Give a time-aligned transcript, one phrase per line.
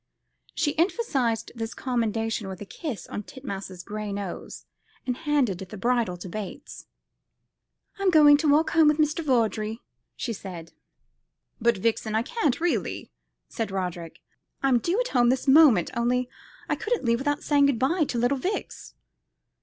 [0.55, 4.65] She emphasised this commendation with a kiss on Titmouse's gray nose,
[5.05, 6.87] and handed the bridle to Bates.
[7.99, 9.23] "I'm going to walk home with Mr.
[9.23, 9.79] Vawdrey,"
[10.15, 10.73] she said.
[11.61, 13.11] "But, Vixen, I can't, really,"
[13.47, 14.21] said Roderick;
[14.63, 16.27] "I'm due at home at this moment, only
[16.67, 18.95] I couldn't leave without saying good bye to little Vix."